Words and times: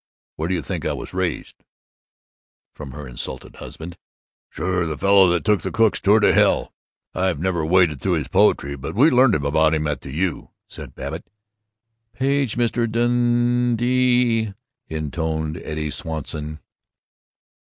Where 0.35 0.49
do 0.49 0.55
you 0.55 0.63
think 0.63 0.83
I 0.83 0.93
was 0.93 1.13
raised?" 1.13 1.63
from 2.73 2.89
her 2.89 3.07
insulted 3.07 3.57
husband. 3.57 3.99
"Sure 4.49 4.87
the 4.87 4.97
fellow 4.97 5.29
that 5.29 5.45
took 5.45 5.61
the 5.61 5.69
Cook's 5.69 6.01
Tour 6.01 6.19
to 6.21 6.33
Hell. 6.33 6.73
I've 7.13 7.37
never 7.39 7.63
waded 7.63 8.01
through 8.01 8.13
his 8.13 8.27
po'try, 8.27 8.75
but 8.75 8.95
we 8.95 9.11
learned 9.11 9.35
about 9.35 9.75
him 9.75 9.85
in 9.85 9.97
the 10.01 10.11
U.," 10.11 10.49
said 10.67 10.95
Babbitt. 10.95 11.29
"Page 12.13 12.55
Mr. 12.57 12.87
Dannnnnty!" 12.91 14.55
intoned 14.89 15.57
Eddie 15.57 15.91
Swanson. 15.91 16.61